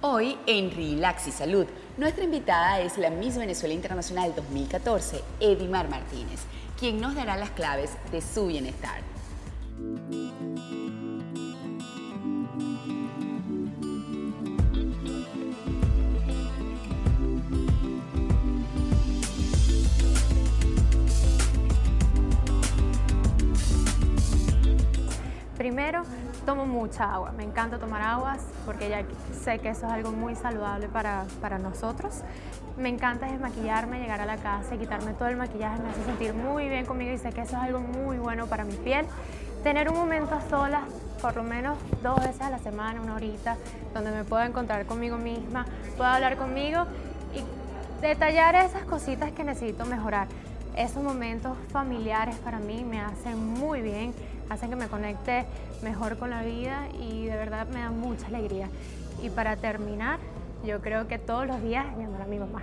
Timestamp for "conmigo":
36.86-37.12, 44.86-45.16, 46.36-46.84